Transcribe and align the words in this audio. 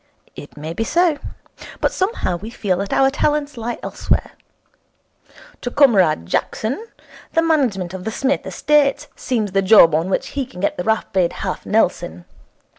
It 0.35 0.57
may 0.57 0.73
be 0.73 0.83
so. 0.83 1.19
But 1.79 1.91
somehow 1.93 2.37
we 2.37 2.49
feel 2.49 2.77
that 2.77 2.91
our 2.91 3.11
talents 3.11 3.55
lie 3.55 3.77
elsewhere. 3.83 4.31
To 5.61 5.69
Comrade 5.69 6.25
Jackson 6.25 6.87
the 7.33 7.43
management 7.43 7.93
of 7.93 8.03
the 8.03 8.09
Psmith 8.11 8.47
estates 8.47 9.07
seems 9.15 9.51
the 9.51 9.61
job 9.61 9.93
on 9.93 10.09
which 10.09 10.29
he 10.29 10.47
can 10.47 10.59
get 10.59 10.75
the 10.75 10.83
rapid 10.83 11.31
half 11.45 11.67
Nelson. 11.67 12.25